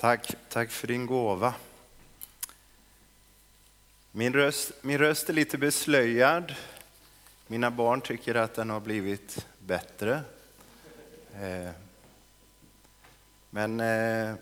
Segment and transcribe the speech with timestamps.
[0.00, 1.54] Tack, tack för din gåva.
[4.12, 6.54] Min röst, min röst är lite beslöjad.
[7.46, 10.20] Mina barn tycker att den har blivit bättre.
[11.34, 11.70] Eh,
[13.50, 14.34] men eh,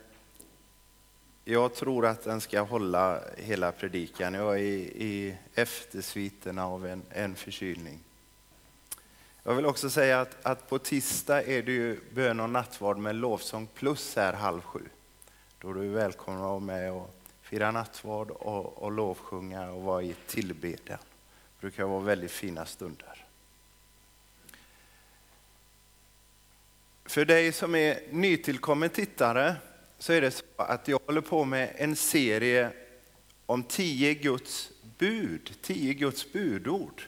[1.45, 4.35] jag tror att den ska hålla hela predikan.
[4.35, 7.99] Jag är i eftersviterna av en, en förkylning.
[9.43, 13.15] Jag vill också säga att, att på tisdag är det ju bön och nattvard med
[13.15, 14.83] lovsång plus här halv sju.
[15.67, 20.03] Då är du välkommen att vara med och fira nattvard och, och lovsjunga och vara
[20.03, 20.99] i tillbedjan.
[20.99, 23.27] Det brukar vara väldigt fina stunder.
[27.05, 29.55] För dig som är nytillkommen tittare
[29.99, 32.71] så är det så att jag håller på med en serie
[33.47, 37.03] om tio Guds bud, tio Guds budord.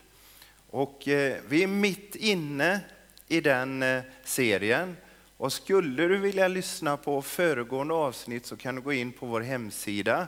[0.69, 2.79] Och eh, vi är mitt inne
[3.27, 4.95] i den eh, serien.
[5.39, 9.41] Och skulle du vilja lyssna på föregående avsnitt så kan du gå in på vår
[9.41, 10.27] hemsida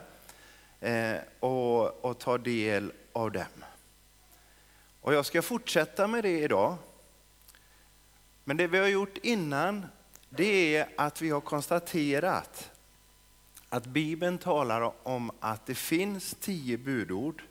[0.80, 3.64] eh, och, och ta del av dem.
[5.00, 6.76] Och jag ska fortsätta med det idag.
[8.44, 9.86] Men det vi har gjort innan,
[10.28, 12.70] det är att vi har konstaterat
[13.68, 17.42] att Bibeln talar om att det finns tio budord.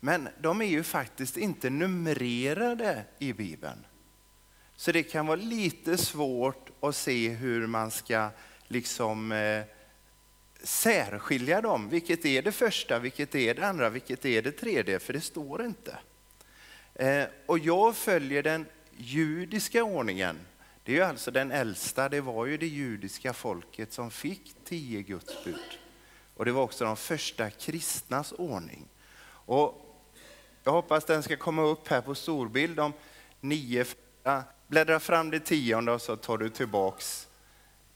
[0.00, 3.86] Men de är ju faktiskt inte numrerade i Bibeln.
[4.76, 8.30] Så det kan vara lite svårt och se hur man ska
[8.68, 9.62] liksom eh,
[10.62, 11.88] särskilja dem.
[11.88, 14.98] Vilket är det första, vilket är det andra, vilket är det tredje?
[14.98, 15.98] För det står inte.
[16.94, 20.38] Eh, och jag följer den judiska ordningen.
[20.84, 25.02] Det är ju alltså den äldsta, det var ju det judiska folket som fick tio
[25.02, 25.78] Guds bud.
[26.34, 28.88] Och det var också de första kristnas ordning.
[29.28, 29.82] Och
[30.64, 32.76] jag hoppas den ska komma upp här på storbild.
[32.76, 32.92] De
[33.40, 33.84] nio
[34.66, 37.28] Bläddra fram det tionde och så tar du tillbaks,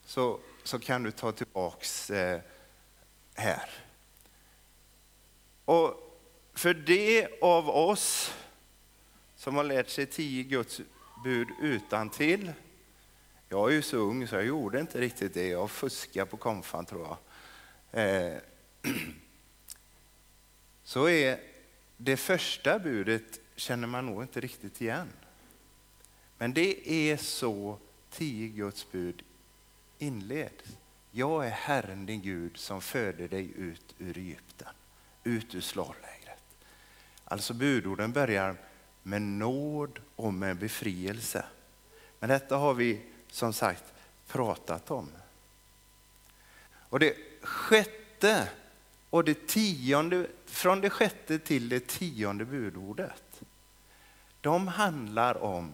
[0.05, 2.41] så, så kan du ta tillbaks eh,
[3.35, 3.71] här.
[5.65, 6.11] Och
[6.55, 8.35] för det av oss
[9.37, 10.81] som har lärt sig tio Guds
[11.25, 12.53] bud utan till.
[13.49, 15.49] Jag är ju så ung så jag gjorde inte riktigt det.
[15.49, 17.17] Jag fuskade på konfan tror jag.
[18.03, 18.39] Eh,
[20.85, 21.41] så är
[21.97, 25.13] det första budet känner man nog inte riktigt igen.
[26.41, 27.79] Men det är så
[28.11, 29.23] tio Guds bud
[29.99, 30.77] inleds.
[31.11, 34.69] Jag är Herren din Gud som föder dig ut ur Egypten,
[35.25, 36.43] ut ur slavlägret.
[37.25, 38.57] Alltså budorden börjar
[39.03, 41.45] med nåd och med befrielse.
[42.19, 43.85] Men detta har vi som sagt
[44.27, 45.09] pratat om.
[46.73, 48.49] Och det sjätte
[49.11, 53.41] och det tionde, från det sjätte till det tionde budordet,
[54.41, 55.73] de handlar om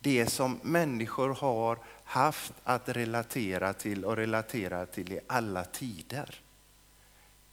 [0.00, 6.40] det som människor har haft att relatera till och relatera till i alla tider.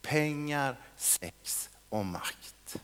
[0.02, 2.82] Pengar, sex och makt.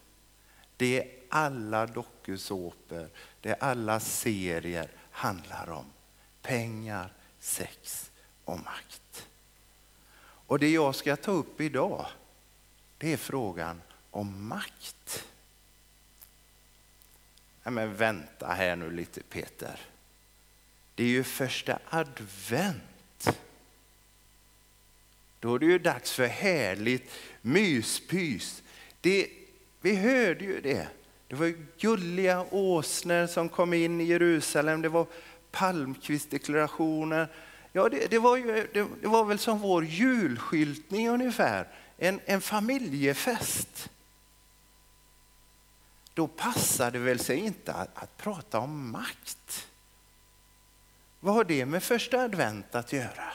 [0.78, 3.10] Det är alla dokusåpor,
[3.42, 5.86] det är alla serier handlar om.
[6.42, 8.12] Pengar, sex
[8.46, 9.28] och makt.
[10.24, 12.06] Och det jag ska ta upp idag,
[12.98, 15.26] det är frågan om makt.
[17.64, 19.80] Men vänta här nu lite Peter.
[20.96, 23.40] Det är ju första advent.
[25.40, 27.12] Då är det ju dags för härligt
[27.42, 28.64] myspys.
[29.02, 29.28] Det,
[29.82, 30.88] vi hörde ju det.
[31.28, 34.82] Det var gulliga åsnor som kom in i Jerusalem.
[34.82, 35.06] Det var
[35.52, 37.28] palmkvistdeklarationer.
[37.72, 41.68] Ja, det, det, var ju, det, det, var väl som vår julskyltning ungefär.
[41.98, 43.90] En, en familjefest
[46.22, 49.68] då passar det väl sig inte att, att prata om makt.
[51.20, 53.34] Vad har det med första advent att göra?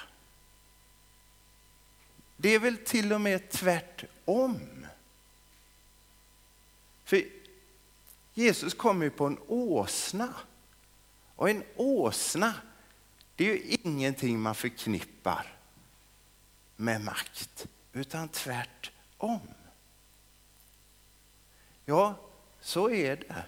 [2.36, 4.86] Det är väl till och med tvärtom.
[7.04, 7.22] För
[8.34, 10.34] Jesus kom ju på en åsna.
[11.36, 12.54] Och en åsna,
[13.36, 15.58] det är ju ingenting man förknippar
[16.76, 19.40] med makt, utan tvärtom.
[21.84, 22.25] Ja,
[22.66, 23.44] så är det.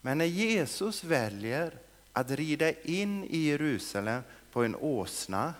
[0.00, 1.78] Men när Jesus väljer
[2.12, 4.22] att rida in i Jerusalem
[4.52, 5.54] på en åsna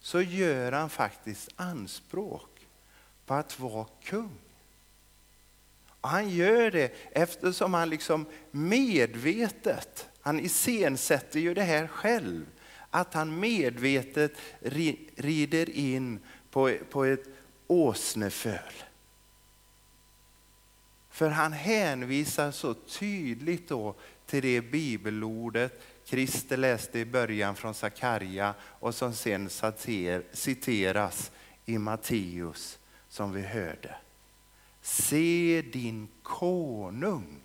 [0.00, 2.66] så gör han faktiskt anspråk
[3.26, 4.38] på att vara kung.
[6.00, 12.46] Och han gör det eftersom han liksom medvetet, han iscensätter ju det här själv,
[12.90, 14.32] att han medvetet
[15.16, 16.20] rider in
[16.50, 17.24] på, på ett
[17.66, 18.87] åsneföl.
[21.18, 23.94] För han hänvisar så tydligt då
[24.26, 29.50] till det bibelordet Christer läste i början från Sakarja och som sen
[30.32, 31.30] citeras
[31.64, 32.78] i Matteus
[33.08, 33.96] som vi hörde.
[34.82, 37.40] Se din konung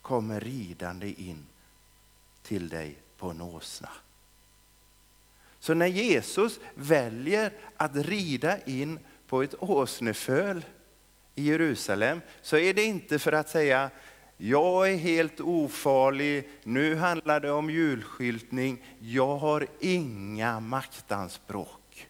[0.00, 1.46] kommer ridande in
[2.42, 3.90] till dig på en åsna.
[5.58, 10.64] Så när Jesus väljer att rida in på ett åsneföl
[11.34, 13.90] i Jerusalem så är det inte för att säga
[14.36, 22.08] jag är helt ofarlig, nu handlar det om julskyltning, jag har inga maktanspråk.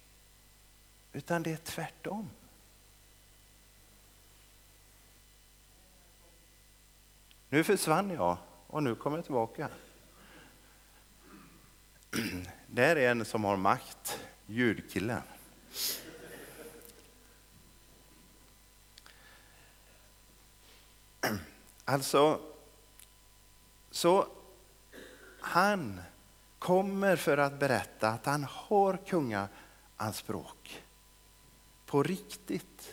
[1.12, 2.30] Utan det är tvärtom.
[7.48, 8.36] Nu försvann jag
[8.66, 9.69] och nu kommer jag tillbaka.
[12.66, 15.22] Där är en som har makt, ljudkillen.
[21.84, 22.40] Alltså,
[23.90, 24.26] så
[25.40, 26.00] han
[26.58, 30.82] kommer för att berätta att han har kungaanspråk.
[31.86, 32.92] På riktigt.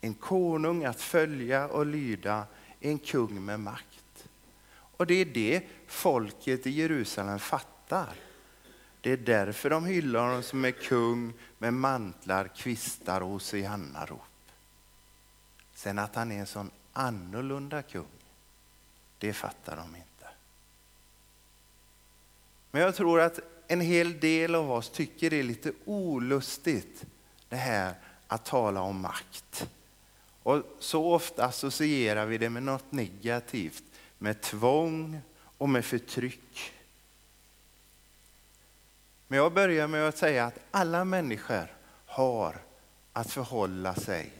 [0.00, 2.46] En konung att följa och lyda,
[2.80, 4.28] en kung med makt.
[4.72, 8.14] Och det är det folket i Jerusalem fattar.
[9.00, 14.20] Det är därför de hyllar honom som är kung med mantlar, kvistar och hosiannarop.
[15.74, 18.06] Sen att han är en sån annorlunda kung,
[19.18, 20.28] det fattar de inte.
[22.70, 27.04] Men jag tror att en hel del av oss tycker det är lite olustigt
[27.48, 27.94] det här
[28.26, 29.68] att tala om makt.
[30.42, 33.84] Och så ofta associerar vi det med något negativt,
[34.18, 35.20] med tvång
[35.58, 36.72] och med förtryck.
[39.28, 42.56] Men jag börjar med att säga att alla människor har
[43.12, 44.32] att förhålla sig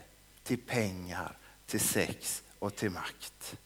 [0.43, 3.57] till pengar, till sex och till makt.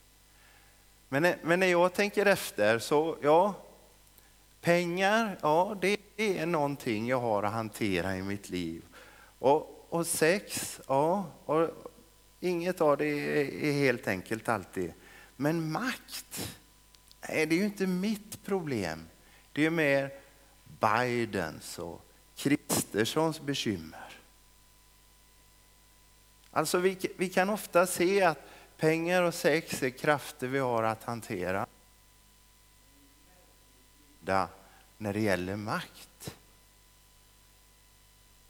[1.10, 3.54] Men, men när jag tänker efter så, ja,
[4.62, 8.84] pengar, ja det är någonting jag har att hantera i mitt liv.
[9.40, 11.70] Och, och sex, ja, och
[12.40, 13.06] inget av det
[13.68, 14.94] är helt enkelt alltid.
[15.36, 16.58] Men makt,
[17.30, 19.08] nej, det är ju inte mitt problem.
[19.52, 20.12] Det är mer
[20.80, 22.02] Bidens och
[22.36, 24.20] Kristerssons bekymmer.
[26.52, 28.40] Alltså vi, vi kan ofta se att
[28.78, 31.68] pengar och sex är krafter vi har att hantera.
[34.98, 36.36] När det gäller makt.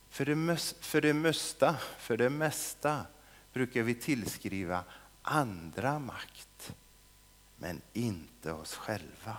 [0.10, 3.06] För det, för det mesta, för det mesta
[3.54, 4.84] brukar vi tillskriva
[5.22, 6.76] andra makt,
[7.56, 9.38] men inte oss själva.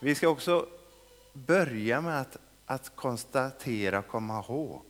[0.00, 0.68] Vi ska också
[1.32, 4.84] börja med att, att konstatera och komma ihåg.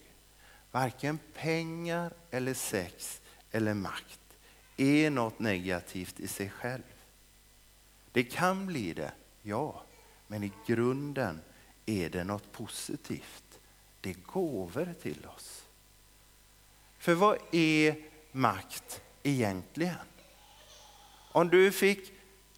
[0.76, 3.20] Varken pengar eller sex
[3.50, 4.20] eller makt
[4.76, 6.82] är något negativt i sig själv.
[8.12, 9.12] Det kan bli det,
[9.42, 9.82] ja,
[10.26, 11.40] men i grunden
[11.86, 13.60] är det något positivt.
[14.00, 15.64] Det är gåvor till oss.
[16.98, 17.96] För vad är
[18.32, 20.06] makt egentligen?
[21.32, 22.12] Om du fick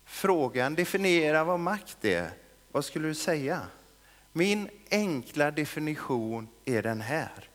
[0.04, 2.30] frågan definiera vad makt är,
[2.72, 3.66] vad skulle du säga?
[4.32, 7.48] Min enkla definition är den här.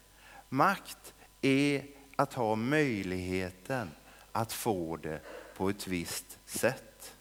[0.53, 3.91] Makt är att ha möjligheten
[4.31, 5.21] att få det
[5.55, 7.15] på ett visst sätt.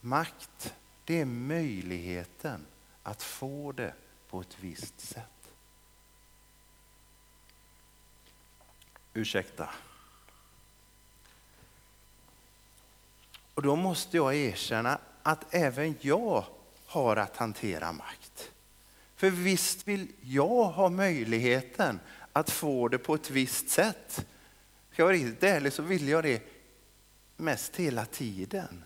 [0.00, 0.74] Makt,
[1.04, 2.66] det är möjligheten
[3.02, 3.94] att få det
[4.28, 5.52] på ett visst sätt.
[9.14, 9.70] Ursäkta.
[13.54, 16.44] Och då måste jag erkänna att även jag
[16.86, 18.52] har att hantera makt.
[19.22, 22.00] För visst vill jag ha möjligheten
[22.32, 24.26] att få det på ett visst sätt.
[24.90, 26.42] Ska jag vara riktigt ärlig så vill jag det
[27.36, 28.84] mest hela tiden.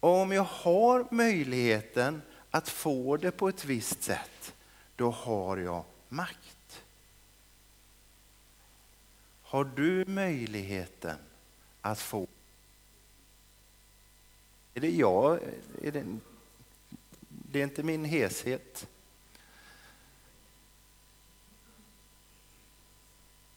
[0.00, 4.54] Och om jag har möjligheten att få det på ett visst sätt,
[4.96, 6.82] då har jag makt.
[9.42, 11.16] Har du möjligheten
[11.80, 12.26] att få
[14.74, 15.38] är det jag?
[15.82, 16.04] Är det,
[17.52, 18.88] det är inte min heshet.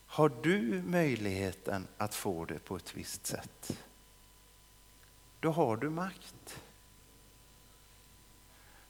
[0.06, 3.78] Har du möjligheten att få det på ett visst sätt,
[5.40, 6.60] då har du makt.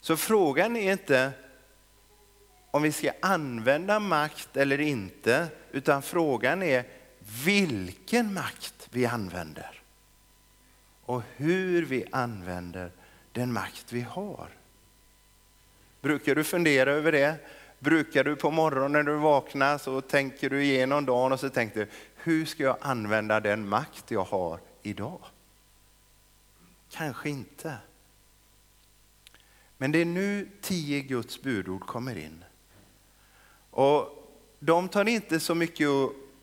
[0.00, 1.32] Så frågan är inte
[2.70, 6.84] om vi ska använda makt eller inte, utan frågan är
[7.44, 9.82] vilken makt vi använder
[11.04, 12.92] och hur vi använder
[13.32, 14.48] den makt vi har.
[16.06, 17.36] Brukar du fundera över det?
[17.78, 21.80] brukar du på morgonen när du vaknar så tänker du igenom dagen och så tänker
[21.80, 25.20] du, hur ska jag använda den makt jag har idag?
[26.90, 27.74] Kanske inte.
[29.76, 32.44] Men det är nu tio Guds budord kommer in.
[33.70, 35.88] Och de tar inte så mycket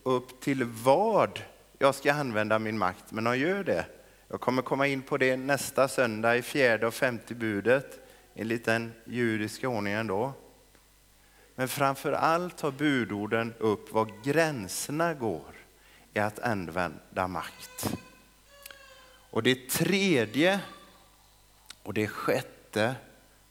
[0.04, 1.40] upp till vad
[1.78, 3.86] jag ska använda min makt, men de gör det.
[4.28, 8.03] Jag kommer komma in på det nästa söndag i fjärde och femte budet,
[8.36, 10.34] enligt den judiska ordningen då.
[11.56, 15.56] Men framför allt tar budorden upp var gränserna går
[16.14, 17.94] i att använda makt.
[19.30, 20.60] Och det tredje
[21.84, 22.96] och det sjätte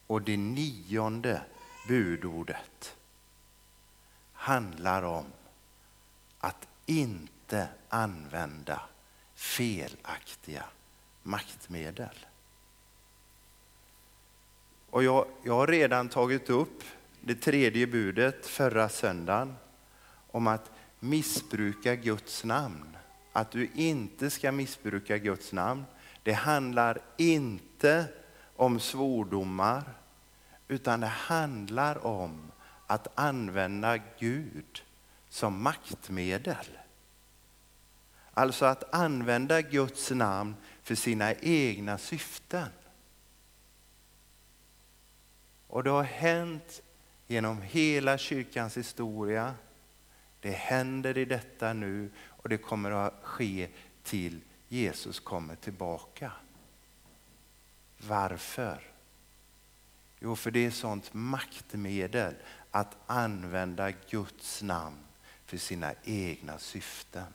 [0.06, 1.42] och det nionde
[1.88, 2.96] budordet
[4.32, 5.24] handlar om
[6.38, 8.80] att inte använda
[9.34, 10.64] felaktiga
[11.22, 12.26] maktmedel.
[14.92, 16.84] Och jag, jag har redan tagit upp
[17.20, 19.56] det tredje budet förra söndagen
[20.30, 20.70] om att
[21.00, 22.96] missbruka Guds namn.
[23.32, 25.84] Att du inte ska missbruka Guds namn.
[26.22, 28.04] Det handlar inte
[28.56, 29.82] om svordomar
[30.68, 32.52] utan det handlar om
[32.86, 34.82] att använda Gud
[35.28, 36.78] som maktmedel.
[38.34, 42.68] Alltså att använda Guds namn för sina egna syften.
[45.72, 46.82] Och det har hänt
[47.26, 49.54] genom hela kyrkans historia.
[50.40, 53.68] Det händer i detta nu och det kommer att ske
[54.02, 56.32] till Jesus kommer tillbaka.
[57.98, 58.82] Varför?
[60.18, 62.34] Jo, för det är sånt maktmedel
[62.70, 64.98] att använda Guds namn
[65.44, 67.34] för sina egna syften.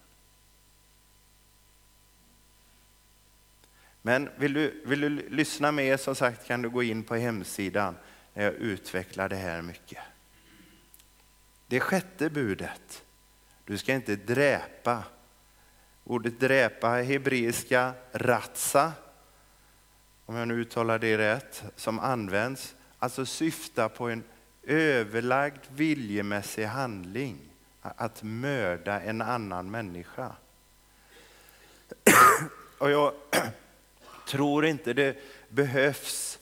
[4.02, 7.96] Men vill du, vill du lyssna mer som sagt kan du gå in på hemsidan
[8.38, 10.04] när jag utvecklar det här mycket.
[11.68, 13.04] Det sjätte budet,
[13.66, 15.04] du ska inte dräpa.
[16.04, 18.94] Ordet dräpa är hebreiska ratsa,
[20.26, 24.24] om jag nu uttalar det rätt, som används, alltså syftar på en
[24.64, 27.38] överlagd viljemässig handling,
[27.82, 30.36] att mörda en annan människa.
[32.78, 33.14] Och jag
[34.28, 35.18] tror inte det
[35.50, 36.37] behövs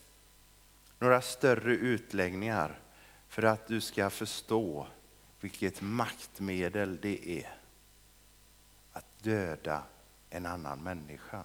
[0.98, 2.80] några större utläggningar
[3.28, 4.86] för att du ska förstå
[5.40, 7.58] vilket maktmedel det är
[8.92, 9.82] att döda
[10.30, 11.44] en annan människa.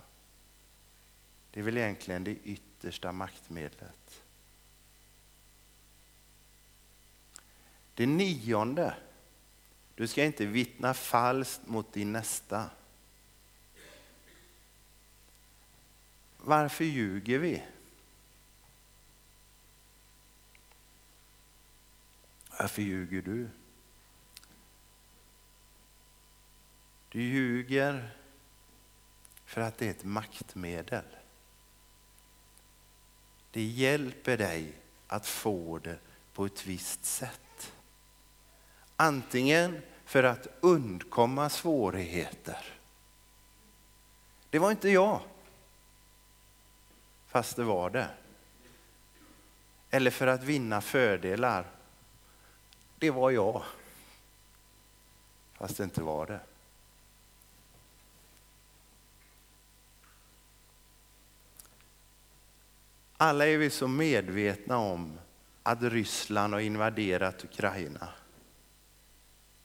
[1.52, 4.24] Det är väl egentligen det yttersta maktmedlet.
[7.94, 8.96] Det nionde,
[9.96, 12.70] du ska inte vittna falskt mot din nästa.
[16.38, 17.64] Varför ljuger vi?
[22.62, 23.50] Varför ljuger du?
[27.10, 28.10] Du ljuger
[29.46, 31.06] för att det är ett maktmedel.
[33.52, 34.74] Det hjälper dig
[35.08, 36.00] att få det
[36.34, 37.74] på ett visst sätt.
[38.96, 42.80] Antingen för att undkomma svårigheter.
[44.50, 45.22] Det var inte jag,
[47.28, 48.10] fast det var det.
[49.90, 51.81] Eller för att vinna fördelar.
[53.02, 53.64] Det var jag,
[55.54, 56.40] fast det inte var det.
[63.18, 65.20] Alla är vi så medvetna om
[65.64, 68.10] att Ryssland har invaderat Ukraina.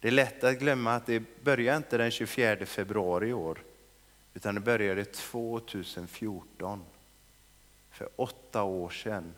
[0.01, 3.59] Det är lätt att glömma att det började inte den 24 februari i år,
[4.35, 6.85] utan det började 2014.
[7.91, 9.35] För åtta år sedan,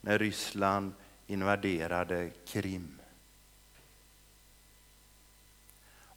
[0.00, 0.92] när Ryssland
[1.26, 2.98] invaderade Krim.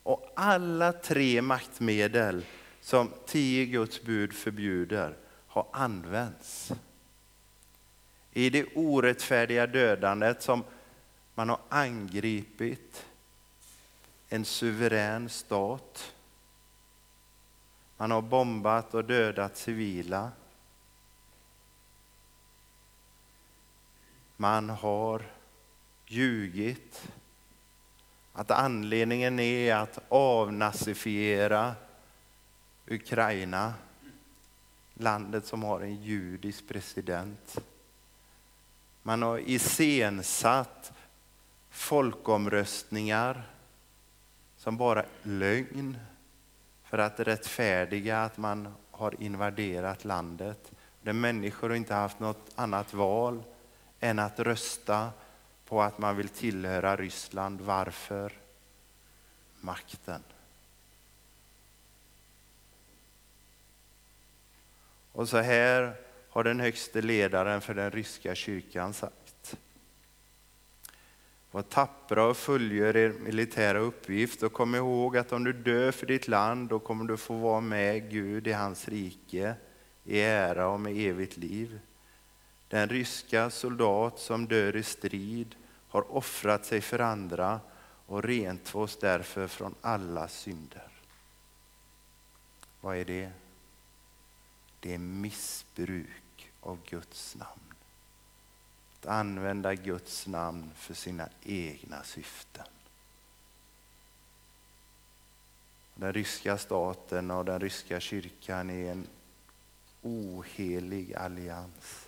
[0.07, 2.45] Och alla tre maktmedel
[2.81, 5.17] som tio Guds bud förbjuder
[5.47, 6.71] har använts
[8.31, 10.63] i det orättfärdiga dödandet som
[11.35, 13.05] man har angripit
[14.29, 16.13] en suverän stat.
[17.97, 20.31] Man har bombat och dödat civila.
[24.35, 25.31] Man har
[26.05, 27.07] ljugit.
[28.37, 31.75] Att anledningen är att avnazifiera
[32.87, 33.73] Ukraina,
[34.93, 37.57] landet som har en judisk president.
[39.03, 40.93] Man har iscensatt
[41.69, 43.49] folkomröstningar
[44.57, 45.97] som bara lögn
[46.83, 50.71] för att rättfärdiga att man har invaderat landet.
[51.01, 53.43] Där människor inte haft något annat val
[53.99, 55.09] än att rösta
[55.67, 57.61] på att man vill tillhöra Ryssland.
[57.61, 58.33] Varför?
[59.61, 60.23] Makten.
[65.11, 65.95] Och så här
[66.29, 69.57] har den högste ledaren för den ryska kyrkan sagt.
[71.51, 76.05] Var tappra och fullgör er militära uppgift och kom ihåg att om du dör för
[76.05, 79.55] ditt land då kommer du få vara med Gud i hans rike
[80.03, 81.79] i ära och med evigt liv.
[82.67, 85.55] Den ryska soldat som dör i strid
[85.89, 87.59] har offrat sig för andra
[88.05, 90.91] och rentvås därför från alla synder.
[92.81, 93.31] Vad är det?
[94.79, 97.73] Det är missbruk av Guds namn.
[98.99, 102.67] Att använda Guds namn för sina egna syften.
[105.95, 109.07] Den ryska staten och den ryska kyrkan är en
[110.01, 112.06] ohelig allians.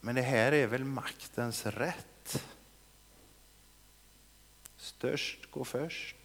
[0.00, 2.44] Men det här är väl maktens rätt?
[4.76, 6.16] Störst går först.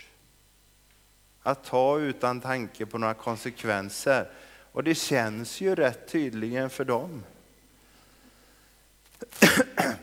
[1.42, 4.32] Att ta utan tanke på några konsekvenser.
[4.72, 7.24] Och det känns ju rätt tydligen för dem.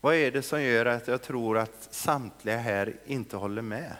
[0.00, 3.96] Vad är det som gör att jag tror att samtliga här inte håller med?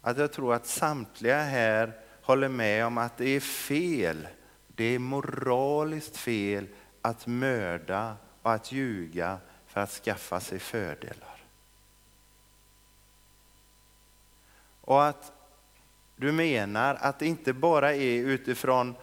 [0.00, 4.28] Att jag tror att samtliga här håller med om att det är fel,
[4.82, 6.66] det är moraliskt fel
[7.02, 11.44] att mörda och att ljuga för att skaffa sig fördelar.
[14.80, 15.32] Och att
[16.16, 18.94] du menar att det inte bara är utifrån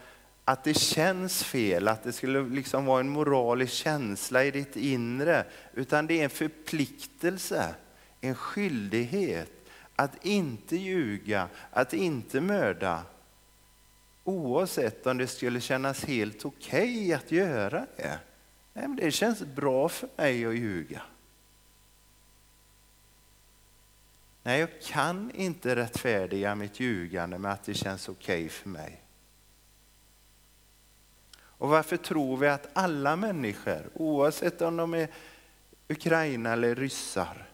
[0.45, 5.45] att det känns fel, att det skulle liksom vara en moralisk känsla i ditt inre,
[5.73, 7.75] utan det är en förpliktelse,
[8.21, 9.51] en skyldighet
[9.95, 13.03] att inte ljuga, att inte mörda.
[14.29, 18.19] Oavsett om det skulle kännas helt okej okay att göra det.
[18.73, 21.01] Nej, men det känns bra för mig att ljuga.
[24.43, 29.01] Nej, jag kan inte rättfärdiga mitt ljugande med att det känns okej okay för mig.
[31.37, 35.09] Och varför tror vi att alla människor, oavsett om de är
[35.87, 37.49] Ukraina eller ryssar,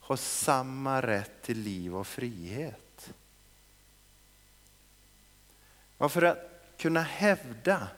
[0.00, 2.87] har samma rätt till liv och frihet?
[5.98, 6.38] Ja, för att
[6.78, 7.88] kunna hävda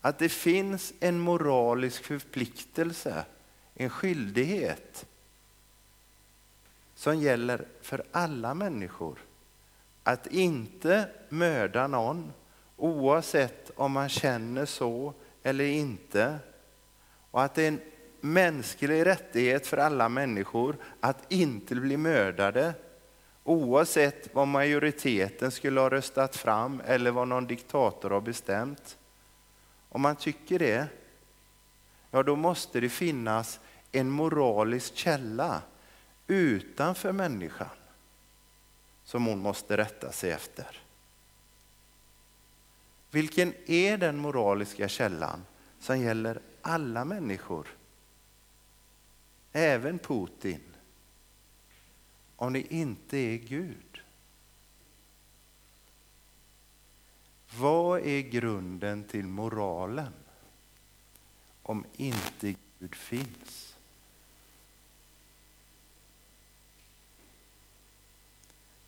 [0.00, 3.24] att det finns en moralisk förpliktelse,
[3.74, 5.06] en skyldighet
[6.94, 9.18] som gäller för alla människor.
[10.02, 12.32] Att inte mörda någon
[12.76, 16.38] oavsett om man känner så eller inte.
[17.30, 17.80] Och att det är en
[18.20, 22.74] mänsklig rättighet för alla människor att inte bli mördade
[23.48, 28.98] oavsett vad majoriteten skulle ha röstat fram eller vad någon diktator har bestämt.
[29.88, 30.88] Om man tycker det,
[32.10, 33.60] ja då måste det finnas
[33.92, 35.62] en moralisk källa
[36.26, 37.68] utanför människan
[39.04, 40.82] som hon måste rätta sig efter.
[43.10, 45.44] Vilken är den moraliska källan
[45.80, 47.66] som gäller alla människor?
[49.52, 50.67] Även Putin.
[52.40, 54.00] Om det inte är Gud.
[57.58, 60.12] Vad är grunden till moralen
[61.62, 63.76] om inte Gud finns?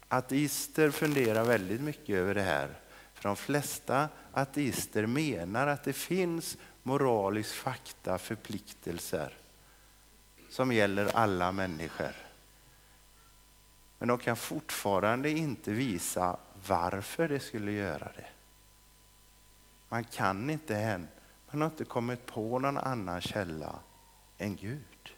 [0.09, 2.79] Ateister funderar väldigt mycket över det här.
[3.15, 9.35] För de flesta ateister menar att det finns moralisk fakta, förpliktelser
[10.49, 12.30] som gäller alla människor.
[14.01, 16.37] Men de kan fortfarande inte visa
[16.67, 18.27] varför det skulle göra det.
[19.89, 21.09] Man kan inte än,
[21.51, 23.79] man har inte kommit på någon annan källa
[24.39, 25.15] än Gud.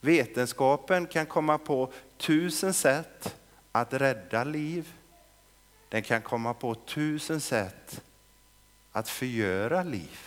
[0.00, 3.36] Vetenskapen kan komma på tusen sätt
[3.72, 4.94] att rädda liv.
[5.88, 8.02] Den kan komma på tusen sätt
[8.92, 10.18] att förgöra liv.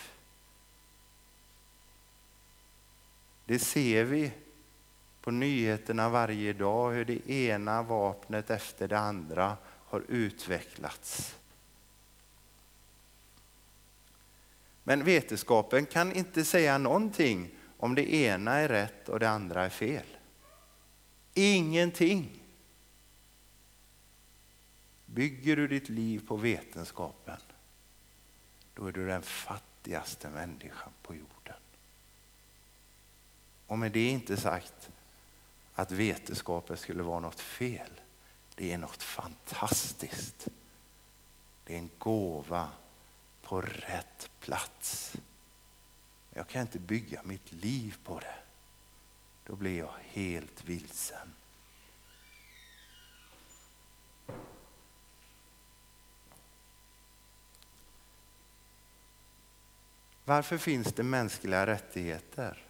[3.46, 4.32] Det ser vi
[5.28, 11.36] på nyheterna varje dag hur det ena vapnet efter det andra har utvecklats.
[14.84, 19.70] Men vetenskapen kan inte säga någonting om det ena är rätt och det andra är
[19.70, 20.06] fel.
[21.34, 22.44] Ingenting.
[25.06, 27.42] Bygger du ditt liv på vetenskapen,
[28.74, 31.62] då är du den fattigaste människan på jorden.
[33.68, 34.92] Och med det inte sagt
[35.78, 38.02] att vetenskapen skulle vara något fel.
[38.56, 40.48] Det är något fantastiskt.
[41.64, 42.70] Det är en gåva
[43.42, 45.16] på rätt plats.
[46.30, 48.36] Jag kan inte bygga mitt liv på det.
[49.46, 51.34] Då blir jag helt vilsen.
[60.26, 62.67] Varför finns det mänskliga rättigheter?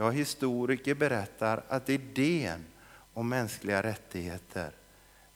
[0.00, 2.64] Ja, historiker berättar att idén
[3.12, 4.72] om mänskliga rättigheter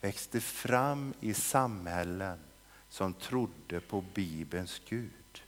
[0.00, 2.38] växte fram i samhällen
[2.88, 5.42] som trodde på Bibelns Gud.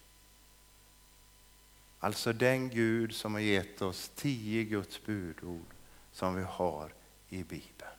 [1.99, 5.75] Alltså den Gud som har gett oss tio Guds budord
[6.13, 6.95] som vi har
[7.29, 7.99] i Bibeln.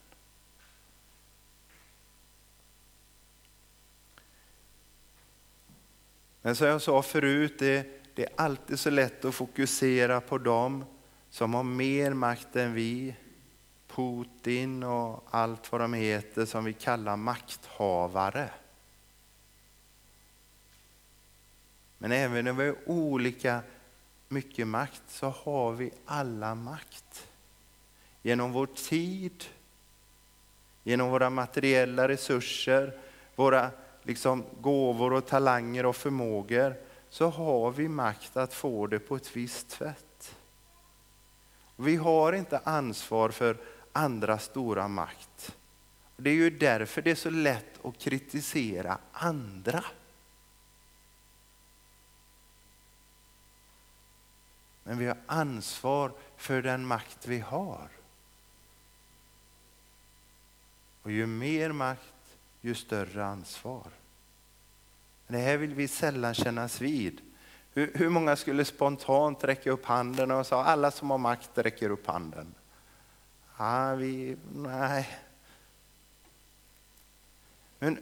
[6.41, 10.85] Men som jag sa förut, det, det är alltid så lätt att fokusera på dem
[11.35, 13.15] som har mer makt än vi.
[13.87, 18.49] Putin och allt vad de heter som vi kallar makthavare.
[21.97, 23.61] Men även när vi har olika
[24.27, 27.27] mycket makt så har vi alla makt.
[28.21, 29.43] Genom vår tid,
[30.83, 32.97] genom våra materiella resurser,
[33.35, 33.71] våra
[34.03, 36.75] liksom gåvor och talanger och förmågor
[37.09, 40.14] så har vi makt att få det på ett visst sätt.
[41.75, 43.57] Vi har inte ansvar för
[43.93, 45.55] andra stora makt.
[46.17, 49.83] Det är ju därför det är så lätt att kritisera andra.
[54.83, 57.89] Men vi har ansvar för den makt vi har.
[61.01, 63.87] Och ju mer makt, ju större ansvar.
[65.27, 67.21] Det här vill vi sällan kännas vid.
[67.75, 71.89] Hur, hur många skulle spontant räcka upp handen och sa alla som har makt räcker
[71.89, 72.55] upp handen?
[73.57, 75.19] Ah, vi, nej.
[77.79, 77.99] Men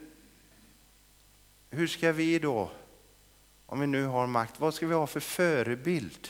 [1.70, 2.72] hur ska vi då,
[3.66, 6.28] om vi nu har makt, vad ska vi ha för förebild?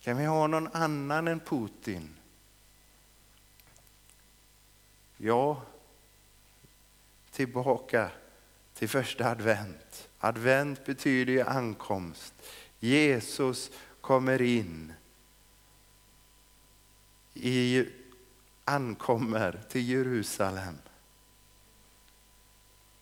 [0.00, 2.16] Kan vi ha någon annan än Putin?
[5.16, 5.62] Ja,
[7.30, 8.10] tillbaka
[8.74, 10.05] till första advent.
[10.18, 12.34] Advent betyder ju ankomst.
[12.78, 14.92] Jesus kommer in,
[17.34, 17.86] i,
[18.64, 20.78] ankommer till Jerusalem.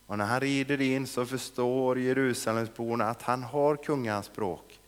[0.07, 4.81] Och när han rider in så förstår Jerusalemsborna att han har kungaspråk.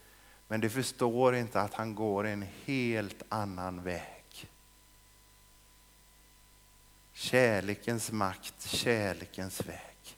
[0.49, 4.51] Men de förstår inte att han går en helt annan väg.
[7.13, 10.16] Kärlekens makt, kärlekens väg.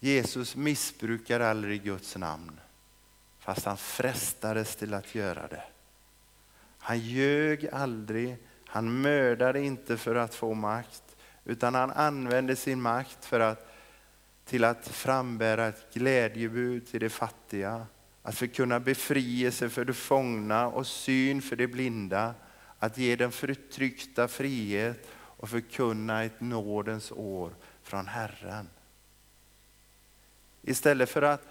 [0.00, 2.60] Jesus missbrukar aldrig Guds namn,
[3.38, 5.62] fast han frestades till att göra det.
[6.78, 8.36] Han ljög aldrig,
[8.66, 13.66] han mördade inte för att få makt, utan han använde sin makt för att
[14.44, 17.86] till att frambära ett glädjebud till de fattiga,
[18.22, 22.34] att förkunna befrielse för de fångna och syn för de blinda,
[22.78, 28.68] att ge den förtryckta frihet och förkunna ett nådens år från Herren.
[30.62, 31.46] Istället för att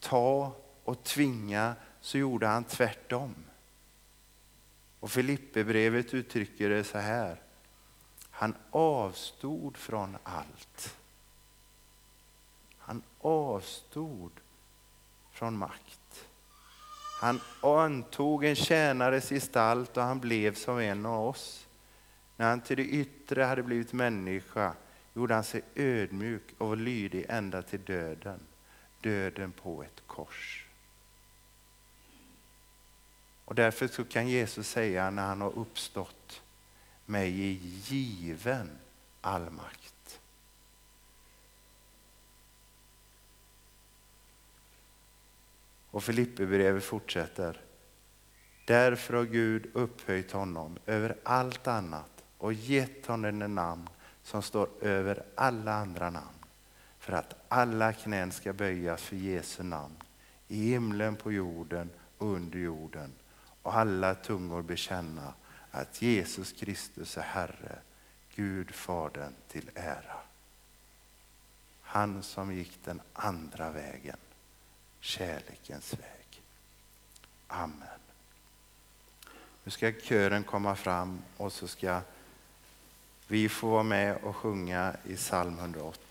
[0.00, 0.52] ta
[0.84, 3.34] och tvinga så gjorde han tvärtom.
[5.00, 7.42] Och Filipperbrevet uttrycker det så här.
[8.30, 10.96] Han avstod från allt
[12.86, 14.30] han avstod
[15.32, 16.28] från makt.
[17.20, 21.66] Han antog en tjänares gestalt och han blev som en av oss.
[22.36, 24.72] När han till det yttre hade blivit människa
[25.16, 28.40] gjorde han sig ödmjuk och var lydig ända till döden.
[29.00, 30.66] Döden på ett kors.
[33.44, 36.42] Och därför så kan Jesus säga när han har uppstått,
[37.06, 37.52] mig är
[37.92, 38.70] given
[39.20, 40.20] all makt.
[45.90, 47.60] Och Filipperbrevet fortsätter.
[48.66, 53.88] Därför har Gud upphöjt honom över allt annat och gett honom en namn
[54.26, 56.44] som står över alla andra namn.
[56.98, 59.96] För att alla knän ska böjas för Jesu namn
[60.48, 63.12] i himlen, på jorden och under jorden.
[63.62, 65.34] Och alla tungor bekänna
[65.70, 67.78] att Jesus Kristus är Herre,
[68.34, 70.20] Gud Fadern till ära.
[71.82, 74.16] Han som gick den andra vägen
[75.00, 76.42] kärlekens väg.
[77.46, 78.00] Amen.
[79.64, 82.00] Nu ska kören komma fram och så ska
[83.28, 86.05] vi får vara med och sjunga i psalm 108.